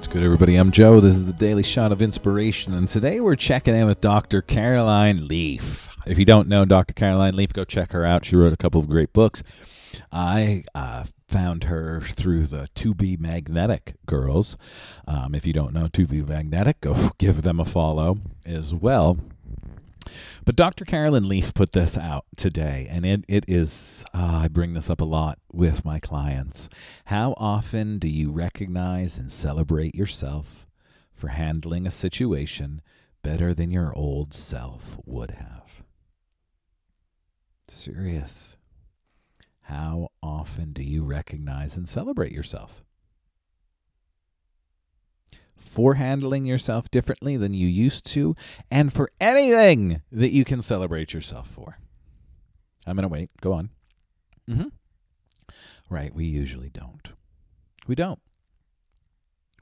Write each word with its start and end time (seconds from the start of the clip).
What's 0.00 0.08
good, 0.08 0.22
everybody? 0.22 0.56
I'm 0.56 0.70
Joe. 0.70 0.98
This 0.98 1.14
is 1.14 1.26
the 1.26 1.34
Daily 1.34 1.62
Shot 1.62 1.92
of 1.92 2.00
Inspiration, 2.00 2.72
and 2.72 2.88
today 2.88 3.20
we're 3.20 3.36
checking 3.36 3.74
in 3.76 3.84
with 3.84 4.00
Dr. 4.00 4.40
Caroline 4.40 5.28
Leaf. 5.28 5.90
If 6.06 6.18
you 6.18 6.24
don't 6.24 6.48
know 6.48 6.64
Dr. 6.64 6.94
Caroline 6.94 7.36
Leaf, 7.36 7.52
go 7.52 7.66
check 7.66 7.92
her 7.92 8.02
out. 8.06 8.24
She 8.24 8.34
wrote 8.34 8.54
a 8.54 8.56
couple 8.56 8.80
of 8.80 8.88
great 8.88 9.12
books. 9.12 9.42
I 10.10 10.64
uh, 10.74 11.04
found 11.28 11.64
her 11.64 12.00
through 12.00 12.46
the 12.46 12.68
To 12.76 12.94
Be 12.94 13.18
Magnetic 13.18 13.96
girls. 14.06 14.56
Um, 15.06 15.34
if 15.34 15.46
you 15.46 15.52
don't 15.52 15.74
know 15.74 15.86
To 15.88 16.06
Be 16.06 16.22
Magnetic, 16.22 16.80
go 16.80 17.10
give 17.18 17.42
them 17.42 17.60
a 17.60 17.66
follow 17.66 18.20
as 18.46 18.72
well. 18.72 19.18
But 20.44 20.56
Dr. 20.56 20.84
Carolyn 20.84 21.28
Leaf 21.28 21.54
put 21.54 21.72
this 21.72 21.96
out 21.96 22.24
today, 22.36 22.86
and 22.90 23.04
it, 23.04 23.24
it 23.28 23.44
is, 23.46 24.04
uh, 24.14 24.42
I 24.44 24.48
bring 24.48 24.72
this 24.72 24.90
up 24.90 25.00
a 25.00 25.04
lot 25.04 25.38
with 25.52 25.84
my 25.84 25.98
clients. 26.00 26.68
How 27.06 27.34
often 27.36 27.98
do 27.98 28.08
you 28.08 28.30
recognize 28.30 29.18
and 29.18 29.30
celebrate 29.30 29.94
yourself 29.94 30.66
for 31.14 31.28
handling 31.28 31.86
a 31.86 31.90
situation 31.90 32.80
better 33.22 33.52
than 33.52 33.70
your 33.70 33.94
old 33.96 34.34
self 34.34 34.96
would 35.04 35.32
have? 35.32 35.84
Serious. 37.68 38.56
How 39.62 40.08
often 40.22 40.70
do 40.72 40.82
you 40.82 41.04
recognize 41.04 41.76
and 41.76 41.88
celebrate 41.88 42.32
yourself? 42.32 42.82
For 45.60 45.94
handling 45.94 46.46
yourself 46.46 46.90
differently 46.90 47.36
than 47.36 47.54
you 47.54 47.68
used 47.68 48.04
to, 48.06 48.34
and 48.70 48.92
for 48.92 49.08
anything 49.20 50.02
that 50.10 50.32
you 50.32 50.44
can 50.44 50.62
celebrate 50.62 51.12
yourself 51.12 51.48
for. 51.48 51.78
I'm 52.86 52.96
going 52.96 53.02
to 53.02 53.08
wait. 53.08 53.30
Go 53.40 53.52
on. 53.52 53.70
Mm-hmm. 54.48 54.68
Right. 55.88 56.14
We 56.14 56.24
usually 56.24 56.70
don't. 56.70 57.12
We 57.86 57.94
don't. 57.94 58.20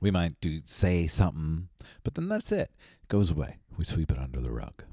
We 0.00 0.10
might 0.10 0.40
do 0.40 0.60
say 0.66 1.06
something, 1.08 1.68
but 2.04 2.14
then 2.14 2.28
that's 2.28 2.52
it. 2.52 2.70
It 3.02 3.08
goes 3.08 3.32
away. 3.32 3.56
We 3.76 3.84
sweep 3.84 4.12
it 4.12 4.18
under 4.18 4.40
the 4.40 4.52
rug. 4.52 4.84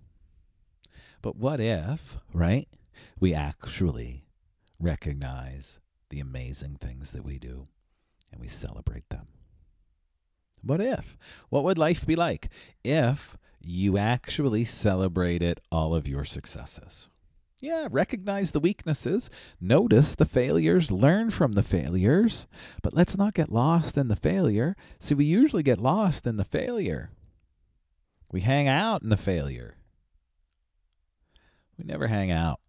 But 1.21 1.35
what 1.37 1.59
if, 1.59 2.17
right, 2.33 2.67
we 3.19 3.33
actually 3.33 4.25
recognize 4.79 5.79
the 6.09 6.19
amazing 6.19 6.77
things 6.81 7.11
that 7.11 7.23
we 7.23 7.37
do 7.37 7.67
and 8.31 8.41
we 8.41 8.47
celebrate 8.47 9.09
them? 9.09 9.27
What 10.65 10.81
if? 10.81 11.15
What 11.49 11.63
would 11.63 11.77
life 11.77 12.05
be 12.05 12.15
like 12.15 12.49
if 12.83 13.37
you 13.61 13.97
actually 13.97 14.65
celebrated 14.65 15.61
all 15.71 15.93
of 15.93 16.07
your 16.07 16.23
successes? 16.23 17.07
Yeah, 17.61 17.87
recognize 17.89 18.51
the 18.51 18.59
weaknesses, 18.59 19.29
notice 19.61 20.15
the 20.15 20.25
failures, 20.25 20.91
learn 20.91 21.29
from 21.29 21.53
the 21.53 21.63
failures, 21.63 22.47
but 22.81 22.93
let's 22.93 23.17
not 23.17 23.33
get 23.33 23.51
lost 23.51 23.97
in 23.97 24.07
the 24.07 24.15
failure. 24.15 24.75
See, 24.99 25.15
we 25.15 25.25
usually 25.25 25.63
get 25.63 25.79
lost 25.79 26.27
in 26.27 26.37
the 26.37 26.43
failure. 26.43 27.11
We 28.31 28.41
hang 28.41 28.67
out 28.67 29.03
in 29.03 29.09
the 29.09 29.17
failure. 29.17 29.77
We 31.77 31.85
never 31.85 32.07
hang 32.07 32.31
out 32.31 32.59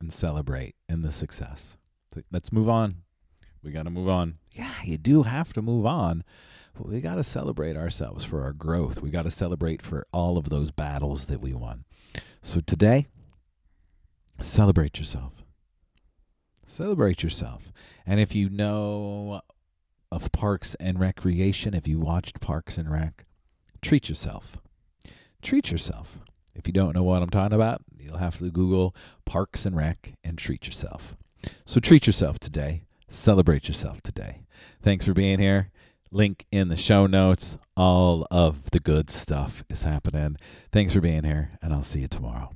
and 0.00 0.12
celebrate 0.12 0.74
in 0.88 1.02
the 1.02 1.12
success. 1.12 1.76
Let's 2.32 2.52
move 2.52 2.68
on. 2.68 3.02
We 3.62 3.72
got 3.72 3.84
to 3.84 3.90
move 3.90 4.08
on. 4.08 4.38
Yeah, 4.52 4.72
you 4.84 4.96
do 4.96 5.22
have 5.22 5.52
to 5.52 5.62
move 5.62 5.86
on. 5.86 6.24
We 6.78 7.00
got 7.00 7.16
to 7.16 7.24
celebrate 7.24 7.76
ourselves 7.76 8.24
for 8.24 8.42
our 8.42 8.52
growth. 8.52 9.00
We 9.00 9.10
got 9.10 9.22
to 9.22 9.30
celebrate 9.30 9.82
for 9.82 10.06
all 10.12 10.36
of 10.36 10.50
those 10.50 10.70
battles 10.70 11.26
that 11.26 11.40
we 11.40 11.52
won. 11.52 11.84
So 12.42 12.60
today, 12.60 13.06
celebrate 14.40 14.98
yourself. 14.98 15.44
Celebrate 16.66 17.22
yourself. 17.22 17.72
And 18.04 18.20
if 18.20 18.34
you 18.34 18.50
know 18.50 19.40
of 20.10 20.32
Parks 20.32 20.74
and 20.78 21.00
Recreation, 21.00 21.74
if 21.74 21.88
you 21.88 21.98
watched 21.98 22.40
Parks 22.40 22.78
and 22.78 22.90
Rec, 22.90 23.24
treat 23.82 24.08
yourself. 24.08 24.58
Treat 25.42 25.70
yourself. 25.70 26.18
If 26.54 26.66
you 26.66 26.72
don't 26.72 26.94
know 26.94 27.02
what 27.02 27.22
I'm 27.22 27.30
talking 27.30 27.54
about, 27.54 27.82
you'll 27.98 28.18
have 28.18 28.38
to 28.38 28.50
Google 28.50 28.94
Parks 29.24 29.66
and 29.66 29.76
Rec 29.76 30.14
and 30.24 30.38
treat 30.38 30.66
yourself. 30.66 31.16
So 31.64 31.80
treat 31.80 32.06
yourself 32.06 32.38
today. 32.38 32.82
Celebrate 33.08 33.68
yourself 33.68 34.02
today. 34.02 34.42
Thanks 34.82 35.04
for 35.04 35.12
being 35.12 35.38
here. 35.38 35.70
Link 36.10 36.46
in 36.50 36.68
the 36.68 36.76
show 36.76 37.06
notes. 37.06 37.58
All 37.76 38.26
of 38.30 38.70
the 38.70 38.80
good 38.80 39.10
stuff 39.10 39.64
is 39.68 39.82
happening. 39.82 40.36
Thanks 40.72 40.92
for 40.92 41.00
being 41.00 41.24
here, 41.24 41.58
and 41.62 41.72
I'll 41.72 41.82
see 41.82 42.00
you 42.00 42.08
tomorrow. 42.08 42.50